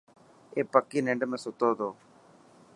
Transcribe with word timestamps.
اي 0.55 0.61
پڪي 0.73 0.99
ننڊ 1.07 1.21
۾ 1.33 1.37
ستو 1.43 1.69
تو. 1.79 1.89